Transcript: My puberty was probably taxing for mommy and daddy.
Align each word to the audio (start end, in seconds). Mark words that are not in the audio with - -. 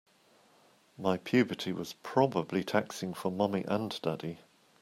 My 0.97 1.15
puberty 1.17 1.71
was 1.71 1.93
probably 2.01 2.63
taxing 2.63 3.13
for 3.13 3.31
mommy 3.31 3.63
and 3.67 4.01
daddy. 4.01 4.39